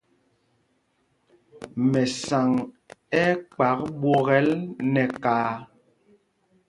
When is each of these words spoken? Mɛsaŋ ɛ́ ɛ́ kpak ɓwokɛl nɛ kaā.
Mɛsaŋ 1.89 2.47
ɛ́ 3.21 3.25
ɛ́ 3.33 3.39
kpak 3.51 3.77
ɓwokɛl 3.99 4.47
nɛ 4.91 5.03
kaā. 5.23 5.53